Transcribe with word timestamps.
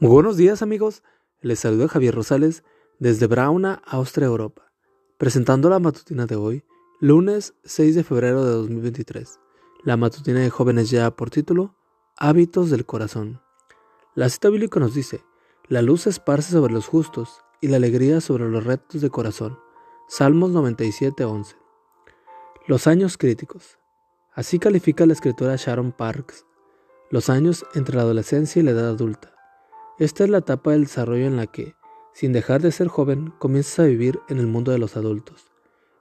Muy 0.00 0.10
buenos 0.10 0.36
días 0.36 0.62
amigos, 0.62 1.02
les 1.40 1.58
saluda 1.58 1.88
Javier 1.88 2.14
Rosales 2.14 2.62
desde 3.00 3.26
Brauna, 3.26 3.82
Austria, 3.84 4.26
Europa, 4.26 4.72
presentando 5.18 5.68
la 5.68 5.80
matutina 5.80 6.26
de 6.26 6.36
hoy, 6.36 6.64
lunes 7.00 7.54
6 7.64 7.96
de 7.96 8.04
febrero 8.04 8.44
de 8.44 8.52
2023. 8.52 9.40
La 9.82 9.96
matutina 9.96 10.38
de 10.38 10.50
jóvenes 10.50 10.90
ya 10.90 11.10
por 11.10 11.30
título, 11.30 11.74
Hábitos 12.16 12.70
del 12.70 12.86
Corazón. 12.86 13.40
La 14.14 14.28
cita 14.28 14.50
bíblica 14.50 14.78
nos 14.78 14.94
dice, 14.94 15.24
la 15.66 15.82
luz 15.82 16.06
esparce 16.06 16.52
sobre 16.52 16.72
los 16.72 16.86
justos 16.86 17.40
y 17.60 17.66
la 17.66 17.78
alegría 17.78 18.20
sobre 18.20 18.48
los 18.48 18.64
retos 18.64 19.00
de 19.00 19.10
corazón. 19.10 19.58
Salmos 20.08 20.52
97:11. 20.52 21.56
Los 22.68 22.86
años 22.86 23.18
críticos. 23.18 23.78
Así 24.32 24.60
califica 24.60 25.06
la 25.06 25.14
escritora 25.14 25.56
Sharon 25.56 25.90
Parks 25.90 26.44
los 27.10 27.30
años 27.30 27.64
entre 27.74 27.96
la 27.96 28.02
adolescencia 28.02 28.60
y 28.60 28.62
la 28.62 28.72
edad 28.72 28.88
adulta. 28.88 29.37
Esta 29.98 30.22
es 30.22 30.30
la 30.30 30.38
etapa 30.38 30.70
del 30.70 30.84
desarrollo 30.84 31.26
en 31.26 31.34
la 31.34 31.48
que, 31.48 31.74
sin 32.14 32.32
dejar 32.32 32.62
de 32.62 32.70
ser 32.70 32.86
joven, 32.86 33.32
comienzas 33.40 33.80
a 33.80 33.84
vivir 33.86 34.20
en 34.28 34.38
el 34.38 34.46
mundo 34.46 34.70
de 34.70 34.78
los 34.78 34.96
adultos. 34.96 35.50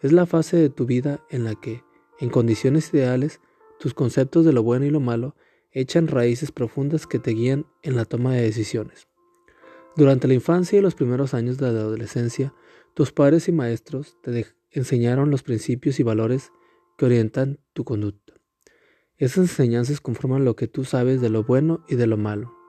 Es 0.00 0.10
la 0.10 0.26
fase 0.26 0.56
de 0.56 0.68
tu 0.68 0.84
vida 0.84 1.20
en 1.30 1.44
la 1.44 1.54
que, 1.54 1.84
en 2.18 2.28
condiciones 2.28 2.92
ideales, 2.92 3.40
tus 3.78 3.94
conceptos 3.94 4.44
de 4.44 4.52
lo 4.52 4.64
bueno 4.64 4.84
y 4.84 4.90
lo 4.90 4.98
malo 4.98 5.36
echan 5.70 6.08
raíces 6.08 6.50
profundas 6.50 7.06
que 7.06 7.20
te 7.20 7.30
guían 7.30 7.66
en 7.82 7.94
la 7.94 8.04
toma 8.04 8.32
de 8.32 8.42
decisiones. 8.42 9.06
Durante 9.94 10.26
la 10.26 10.34
infancia 10.34 10.76
y 10.76 10.82
los 10.82 10.96
primeros 10.96 11.32
años 11.32 11.58
de 11.58 11.70
la 11.70 11.78
adolescencia, 11.78 12.52
tus 12.94 13.12
padres 13.12 13.46
y 13.46 13.52
maestros 13.52 14.16
te 14.22 14.44
enseñaron 14.72 15.30
los 15.30 15.44
principios 15.44 16.00
y 16.00 16.02
valores 16.02 16.50
que 16.98 17.06
orientan 17.06 17.60
tu 17.72 17.84
conducta. 17.84 18.34
Esas 19.18 19.50
enseñanzas 19.50 20.00
conforman 20.00 20.44
lo 20.44 20.56
que 20.56 20.66
tú 20.66 20.84
sabes 20.84 21.20
de 21.20 21.30
lo 21.30 21.44
bueno 21.44 21.84
y 21.88 21.94
de 21.94 22.08
lo 22.08 22.16
malo. 22.16 22.63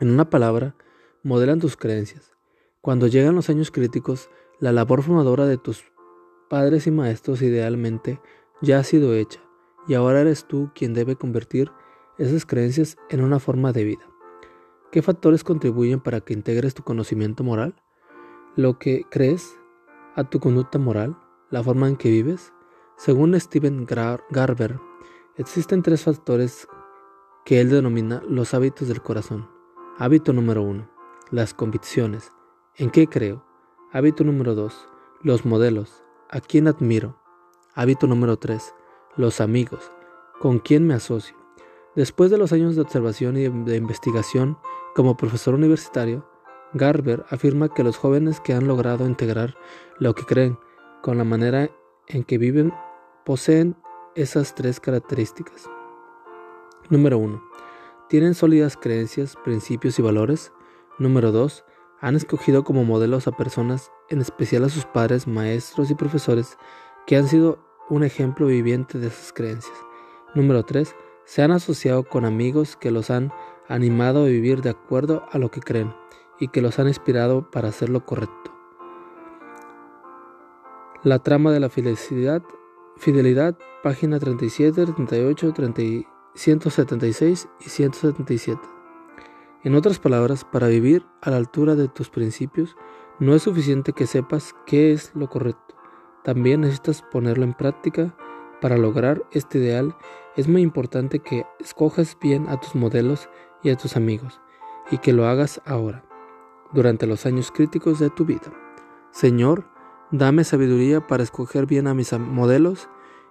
En 0.00 0.10
una 0.10 0.30
palabra, 0.30 0.76
modelan 1.24 1.58
tus 1.58 1.76
creencias. 1.76 2.36
Cuando 2.80 3.08
llegan 3.08 3.34
los 3.34 3.50
años 3.50 3.72
críticos, 3.72 4.30
la 4.60 4.70
labor 4.70 5.02
formadora 5.02 5.44
de 5.46 5.58
tus 5.58 5.82
padres 6.48 6.86
y 6.86 6.92
maestros 6.92 7.42
idealmente 7.42 8.20
ya 8.62 8.78
ha 8.78 8.84
sido 8.84 9.12
hecha 9.14 9.40
y 9.88 9.94
ahora 9.94 10.20
eres 10.20 10.44
tú 10.44 10.70
quien 10.72 10.94
debe 10.94 11.16
convertir 11.16 11.72
esas 12.16 12.46
creencias 12.46 12.96
en 13.10 13.24
una 13.24 13.40
forma 13.40 13.72
de 13.72 13.82
vida. 13.82 14.06
¿Qué 14.92 15.02
factores 15.02 15.42
contribuyen 15.42 15.98
para 15.98 16.20
que 16.20 16.32
integres 16.32 16.74
tu 16.74 16.84
conocimiento 16.84 17.42
moral? 17.42 17.74
Lo 18.54 18.78
que 18.78 19.04
crees 19.10 19.58
a 20.14 20.22
tu 20.30 20.38
conducta 20.38 20.78
moral, 20.78 21.18
la 21.50 21.62
forma 21.62 21.88
en 21.88 21.96
que 21.96 22.10
vives. 22.10 22.52
Según 22.96 23.38
Steven 23.40 23.84
Garber, 23.84 24.78
existen 25.36 25.82
tres 25.82 26.04
factores 26.04 26.68
que 27.44 27.60
él 27.60 27.70
denomina 27.70 28.22
los 28.28 28.54
hábitos 28.54 28.86
del 28.86 29.02
corazón. 29.02 29.57
Hábito 30.00 30.32
número 30.32 30.62
1. 30.62 30.88
Las 31.32 31.54
convicciones. 31.54 32.30
¿En 32.76 32.90
qué 32.90 33.08
creo? 33.08 33.44
Hábito 33.92 34.22
número 34.22 34.54
2. 34.54 34.88
Los 35.22 35.44
modelos. 35.44 36.04
¿A 36.30 36.38
quién 36.38 36.68
admiro? 36.68 37.20
Hábito 37.74 38.06
número 38.06 38.36
3. 38.36 38.76
Los 39.16 39.40
amigos. 39.40 39.90
¿Con 40.38 40.60
quién 40.60 40.86
me 40.86 40.94
asocio? 40.94 41.36
Después 41.96 42.30
de 42.30 42.38
los 42.38 42.52
años 42.52 42.76
de 42.76 42.82
observación 42.82 43.36
y 43.38 43.48
de 43.48 43.74
investigación 43.74 44.56
como 44.94 45.16
profesor 45.16 45.54
universitario, 45.54 46.30
Garber 46.74 47.24
afirma 47.28 47.74
que 47.74 47.82
los 47.82 47.96
jóvenes 47.96 48.38
que 48.38 48.52
han 48.52 48.68
logrado 48.68 49.04
integrar 49.04 49.56
lo 49.98 50.14
que 50.14 50.22
creen 50.22 50.60
con 51.02 51.18
la 51.18 51.24
manera 51.24 51.70
en 52.06 52.22
que 52.22 52.38
viven 52.38 52.72
poseen 53.24 53.74
esas 54.14 54.54
tres 54.54 54.78
características. 54.78 55.68
Número 56.88 57.18
1 57.18 57.48
¿Tienen 58.08 58.34
sólidas 58.34 58.78
creencias, 58.78 59.36
principios 59.44 59.98
y 59.98 60.02
valores? 60.02 60.50
Número 60.98 61.30
2. 61.30 61.62
Han 62.00 62.16
escogido 62.16 62.64
como 62.64 62.82
modelos 62.82 63.28
a 63.28 63.32
personas, 63.32 63.92
en 64.08 64.22
especial 64.22 64.64
a 64.64 64.70
sus 64.70 64.86
padres, 64.86 65.26
maestros 65.26 65.90
y 65.90 65.94
profesores, 65.94 66.56
que 67.06 67.16
han 67.16 67.28
sido 67.28 67.58
un 67.90 68.04
ejemplo 68.04 68.46
viviente 68.46 68.98
de 68.98 69.08
esas 69.08 69.34
creencias. 69.34 69.76
Número 70.34 70.62
3. 70.62 70.96
Se 71.26 71.42
han 71.42 71.50
asociado 71.50 72.04
con 72.04 72.24
amigos 72.24 72.76
que 72.76 72.90
los 72.90 73.10
han 73.10 73.30
animado 73.68 74.22
a 74.22 74.28
vivir 74.28 74.62
de 74.62 74.70
acuerdo 74.70 75.26
a 75.30 75.36
lo 75.36 75.50
que 75.50 75.60
creen 75.60 75.94
y 76.40 76.48
que 76.48 76.62
los 76.62 76.78
han 76.78 76.88
inspirado 76.88 77.50
para 77.50 77.68
hacer 77.68 77.90
lo 77.90 78.06
correcto. 78.06 78.56
La 81.02 81.18
trama 81.18 81.52
de 81.52 81.60
la 81.60 81.68
felicidad, 81.68 82.42
fidelidad, 82.96 83.58
página 83.82 84.18
37, 84.18 84.86
38, 84.86 85.52
39. 85.52 86.17
176 86.38 87.48
y 87.58 87.68
177. 87.68 88.60
En 89.64 89.74
otras 89.74 89.98
palabras, 89.98 90.44
para 90.44 90.68
vivir 90.68 91.04
a 91.20 91.30
la 91.30 91.36
altura 91.36 91.74
de 91.74 91.88
tus 91.88 92.10
principios, 92.10 92.76
no 93.18 93.34
es 93.34 93.42
suficiente 93.42 93.92
que 93.92 94.06
sepas 94.06 94.54
qué 94.64 94.92
es 94.92 95.10
lo 95.16 95.28
correcto. 95.28 95.74
También 96.22 96.60
necesitas 96.60 97.02
ponerlo 97.02 97.42
en 97.42 97.54
práctica. 97.54 98.14
Para 98.60 98.76
lograr 98.76 99.24
este 99.32 99.58
ideal 99.58 99.96
es 100.36 100.46
muy 100.46 100.62
importante 100.62 101.18
que 101.18 101.44
escojas 101.58 102.16
bien 102.20 102.48
a 102.48 102.60
tus 102.60 102.76
modelos 102.76 103.28
y 103.64 103.70
a 103.70 103.76
tus 103.76 103.96
amigos 103.96 104.40
y 104.92 104.98
que 104.98 105.12
lo 105.12 105.26
hagas 105.26 105.60
ahora, 105.66 106.04
durante 106.72 107.08
los 107.08 107.26
años 107.26 107.50
críticos 107.50 107.98
de 107.98 108.10
tu 108.10 108.24
vida. 108.24 108.52
Señor, 109.10 109.64
dame 110.12 110.44
sabiduría 110.44 111.04
para 111.04 111.24
escoger 111.24 111.66
bien 111.66 111.88
a 111.88 111.94
mis 111.94 112.12
modelos 112.16 112.88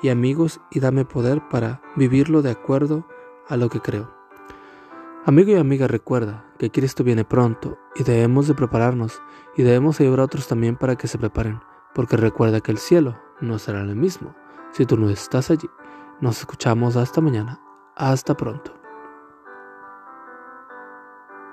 y 0.00 0.08
amigos 0.08 0.60
y 0.70 0.80
dame 0.80 1.04
poder 1.04 1.48
para 1.48 1.80
vivirlo 1.96 2.42
de 2.42 2.50
acuerdo 2.50 3.06
a 3.48 3.56
lo 3.56 3.68
que 3.68 3.80
creo. 3.80 4.10
Amigo 5.24 5.50
y 5.50 5.56
amiga, 5.56 5.86
recuerda 5.86 6.44
que 6.58 6.70
Cristo 6.70 7.04
viene 7.04 7.24
pronto 7.24 7.78
y 7.96 8.02
debemos 8.02 8.48
de 8.48 8.54
prepararnos 8.54 9.20
y 9.56 9.62
debemos 9.62 10.00
ayudar 10.00 10.20
a 10.20 10.24
otros 10.24 10.48
también 10.48 10.76
para 10.76 10.96
que 10.96 11.08
se 11.08 11.18
preparen, 11.18 11.60
porque 11.94 12.16
recuerda 12.16 12.60
que 12.60 12.72
el 12.72 12.78
cielo 12.78 13.18
no 13.40 13.58
será 13.58 13.82
el 13.82 13.96
mismo 13.96 14.34
si 14.72 14.86
tú 14.86 14.96
no 14.96 15.10
estás 15.10 15.50
allí. 15.50 15.68
Nos 16.20 16.40
escuchamos 16.40 16.96
hasta 16.96 17.20
mañana. 17.20 17.60
Hasta 17.94 18.36
pronto. 18.36 18.77